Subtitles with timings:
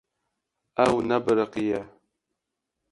[0.83, 1.79] Ew nebiriqiye.